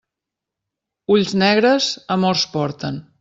Ulls 1.15 1.35
negres 1.43 1.91
amors 2.17 2.47
porten. 2.57 3.03